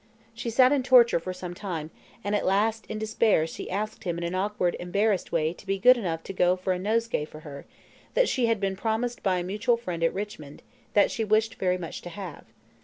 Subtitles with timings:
[0.33, 1.91] She sat in torture for some time,
[2.23, 5.77] and at last in despair she asked him in an awkward embarrassed way to be
[5.77, 7.67] good enough to go for a nosegay for her,
[8.15, 10.63] that she had been promised by a mutual friend at Richmond,
[10.95, 12.45] that she wished very much to have.